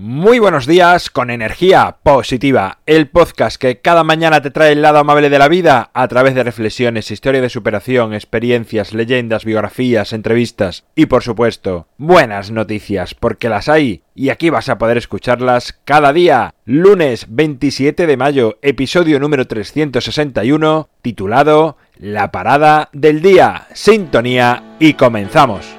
[0.00, 4.98] Muy buenos días con energía positiva, el podcast que cada mañana te trae el lado
[4.98, 10.84] amable de la vida a través de reflexiones, historia de superación, experiencias, leyendas, biografías, entrevistas
[10.94, 16.12] y por supuesto, buenas noticias, porque las hay y aquí vas a poder escucharlas cada
[16.12, 16.54] día.
[16.64, 23.66] Lunes 27 de mayo, episodio número 361, titulado La parada del día.
[23.74, 25.77] Sintonía y comenzamos.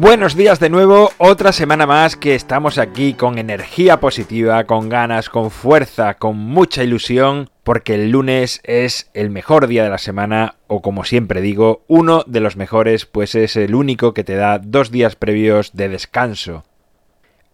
[0.00, 5.28] Buenos días de nuevo, otra semana más que estamos aquí con energía positiva, con ganas,
[5.28, 10.54] con fuerza, con mucha ilusión, porque el lunes es el mejor día de la semana,
[10.68, 14.58] o como siempre digo, uno de los mejores, pues es el único que te da
[14.58, 16.64] dos días previos de descanso.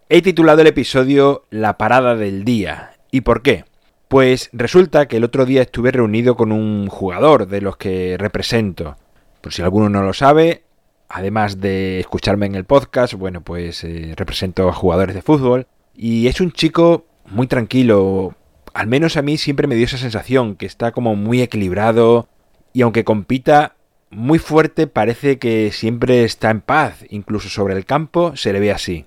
[0.08, 2.92] He titulado el episodio La parada del día.
[3.10, 3.64] ¿Y por qué?
[4.06, 8.96] Pues resulta que el otro día estuve reunido con un jugador de los que represento.
[9.40, 10.62] Por si alguno no lo sabe,
[11.08, 16.26] además de escucharme en el podcast, bueno, pues eh, represento a jugadores de fútbol y
[16.26, 18.34] es un chico muy tranquilo,
[18.74, 22.28] al menos a mí siempre me dio esa sensación, que está como muy equilibrado
[22.72, 23.76] y aunque compita
[24.10, 28.72] muy fuerte parece que siempre está en paz, incluso sobre el campo se le ve
[28.72, 29.04] así.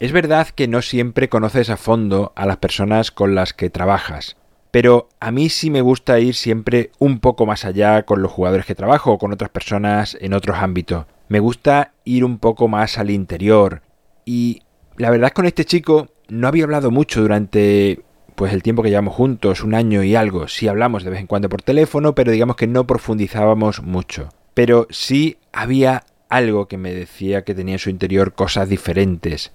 [0.00, 4.36] Es verdad que no siempre conoces a fondo a las personas con las que trabajas,
[4.70, 8.64] pero a mí sí me gusta ir siempre un poco más allá con los jugadores
[8.64, 12.98] que trabajo o con otras personas en otros ámbitos me gusta ir un poco más
[12.98, 13.82] al interior.
[14.24, 14.62] Y
[14.96, 18.00] la verdad es que con este chico no había hablado mucho durante
[18.34, 20.46] pues el tiempo que llevamos juntos, un año y algo.
[20.46, 24.28] Sí hablamos de vez en cuando por teléfono, pero digamos que no profundizábamos mucho.
[24.54, 29.52] Pero sí había algo que me decía que tenía en su interior cosas diferentes.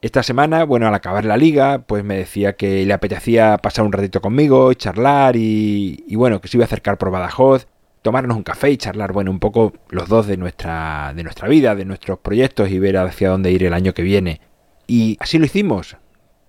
[0.00, 3.92] Esta semana, bueno, al acabar la liga, pues me decía que le apetecía pasar un
[3.92, 7.68] ratito conmigo, charlar y, y bueno, que se iba a acercar por Badajoz
[8.02, 11.74] tomarnos un café y charlar, bueno, un poco los dos de nuestra, de nuestra vida,
[11.74, 14.40] de nuestros proyectos y ver hacia dónde ir el año que viene.
[14.86, 15.96] Y así lo hicimos.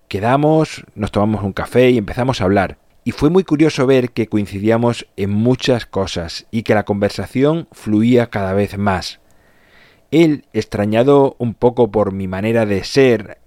[0.08, 2.78] Quedamos, nos tomamos un café y empezamos a hablar.
[3.04, 8.28] Y fue muy curioso ver que coincidíamos en muchas cosas y que la conversación fluía
[8.28, 9.20] cada vez más.
[10.10, 13.38] Él, extrañado un poco por mi manera de ser,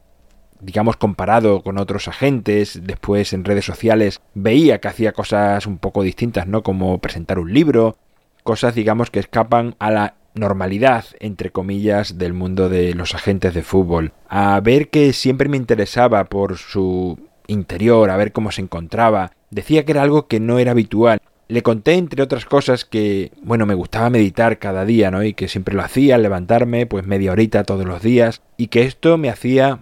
[0.62, 6.04] digamos, comparado con otros agentes, después en redes sociales veía que hacía cosas un poco
[6.04, 6.64] distintas, ¿no?
[6.64, 7.98] Como presentar un libro,
[8.44, 13.64] cosas, digamos, que escapan a la normalidad, entre comillas, del mundo de los agentes de
[13.64, 14.14] fútbol.
[14.30, 19.32] A ver que siempre me interesaba por su interior, a ver cómo se encontraba.
[19.50, 21.20] Decía que era algo que no era habitual.
[21.48, 25.24] Le conté, entre otras cosas, que, bueno, me gustaba meditar cada día, ¿no?
[25.24, 29.18] Y que siempre lo hacía, levantarme, pues media horita todos los días, y que esto
[29.18, 29.80] me hacía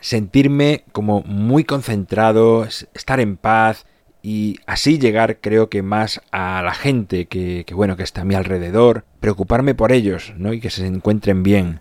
[0.00, 3.86] sentirme como muy concentrado, estar en paz
[4.22, 8.34] y así llegar creo que más a la gente que, bueno que está a mi
[8.34, 10.52] alrededor, preocuparme por ellos, ¿no?
[10.52, 11.80] y que se encuentren bien.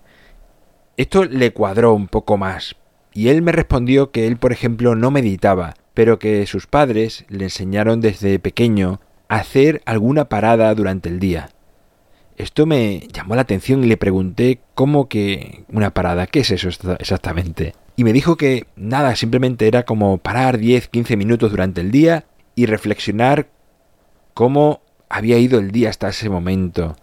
[0.97, 2.75] Esto le cuadró un poco más
[3.13, 7.45] y él me respondió que él, por ejemplo, no meditaba, pero que sus padres le
[7.45, 11.49] enseñaron desde pequeño a hacer alguna parada durante el día.
[12.37, 16.69] Esto me llamó la atención y le pregunté cómo que una parada, ¿qué es eso
[16.99, 17.73] exactamente?
[17.99, 22.25] Y me dijo que nada, simplemente era como parar 10, 15 minutos durante el día
[22.53, 23.47] y reflexionar
[24.35, 26.95] cómo había ido el día hasta ese momento,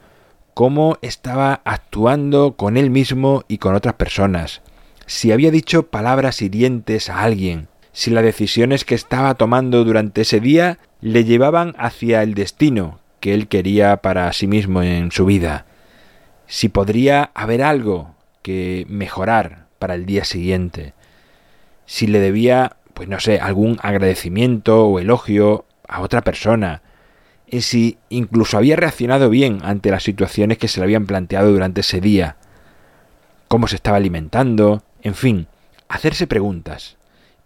[0.54, 4.62] cómo estaba actuando con él mismo y con otras personas,
[5.06, 10.38] si había dicho palabras hirientes a alguien, si las decisiones que estaba tomando durante ese
[10.38, 15.66] día le llevaban hacia el destino que él quería para sí mismo en su vida,
[16.46, 20.94] si podría haber algo que mejorar para el día siguiente.
[21.84, 26.80] Si le debía, pues no sé, algún agradecimiento o elogio a otra persona.
[27.46, 31.82] Y si incluso había reaccionado bien ante las situaciones que se le habían planteado durante
[31.82, 32.36] ese día.
[33.46, 34.82] Cómo se estaba alimentando.
[35.02, 35.48] En fin,
[35.86, 36.96] hacerse preguntas.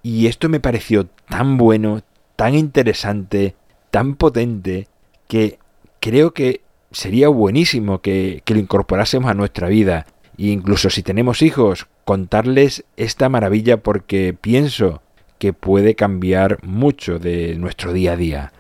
[0.05, 2.03] Y esto me pareció tan bueno,
[2.37, 3.57] tan interesante,
[3.91, 4.87] tan potente,
[5.27, 5.59] que
[5.99, 6.61] creo que
[6.93, 10.07] sería buenísimo que, que lo incorporásemos a nuestra vida.
[10.39, 15.03] E incluso si tenemos hijos, contarles esta maravilla porque pienso
[15.39, 18.53] que puede cambiar mucho de nuestro día a día.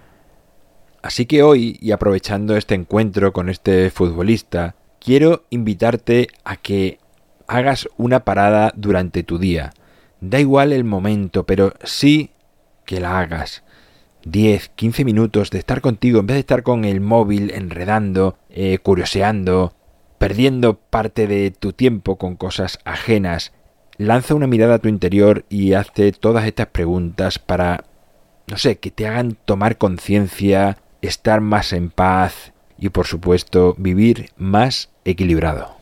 [1.02, 6.98] Así que hoy, y aprovechando este encuentro con este futbolista, quiero invitarte a que
[7.46, 9.72] hagas una parada durante tu día.
[10.20, 12.30] Da igual el momento, pero sí
[12.84, 13.62] que la hagas.
[14.24, 18.78] 10, 15 minutos de estar contigo en vez de estar con el móvil enredando, eh,
[18.82, 19.74] curioseando,
[20.18, 23.52] perdiendo parte de tu tiempo con cosas ajenas.
[23.96, 27.84] Lanza una mirada a tu interior y hazte todas estas preguntas para,
[28.46, 34.30] no sé, que te hagan tomar conciencia, estar más en paz y por supuesto vivir
[34.36, 35.76] más equilibrado.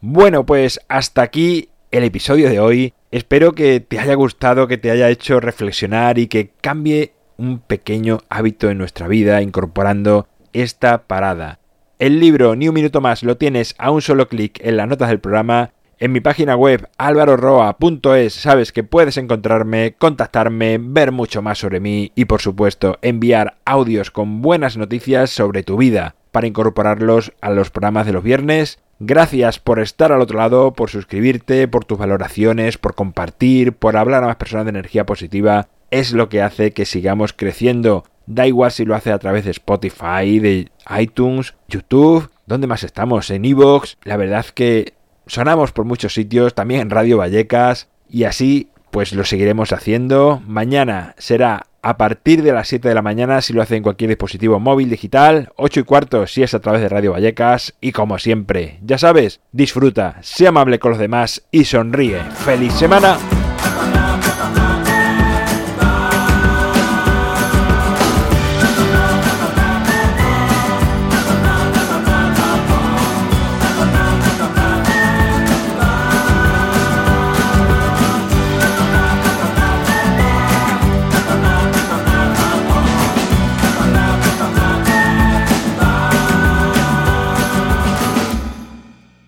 [0.00, 2.94] Bueno, pues hasta aquí el episodio de hoy.
[3.10, 8.20] Espero que te haya gustado, que te haya hecho reflexionar y que cambie un pequeño
[8.28, 11.58] hábito en nuestra vida incorporando esta parada.
[11.98, 15.08] El libro Ni un minuto más lo tienes a un solo clic en las notas
[15.08, 15.70] del programa.
[15.98, 22.10] En mi página web alvaroroa.es sabes que puedes encontrarme, contactarme, ver mucho más sobre mí
[22.16, 27.70] y por supuesto enviar audios con buenas noticias sobre tu vida para incorporarlos a los
[27.70, 28.80] programas de los viernes.
[28.98, 34.24] Gracias por estar al otro lado, por suscribirte, por tus valoraciones, por compartir, por hablar
[34.24, 35.68] a más personas de energía positiva.
[35.90, 38.04] Es lo que hace que sigamos creciendo.
[38.32, 43.28] Da igual si lo hace a través de Spotify, de iTunes, YouTube, ¿dónde más estamos?
[43.30, 43.98] En Evox.
[44.04, 44.94] La verdad que
[45.26, 47.88] sonamos por muchos sitios, también en Radio Vallecas.
[48.08, 50.42] Y así, pues lo seguiremos haciendo.
[50.46, 54.08] Mañana será a partir de las 7 de la mañana si lo hace en cualquier
[54.08, 58.18] dispositivo móvil digital, 8 y cuarto si es a través de Radio Vallecas y como
[58.18, 62.20] siempre, ya sabes, disfruta, sea amable con los demás y sonríe.
[62.44, 63.18] ¡Feliz semana!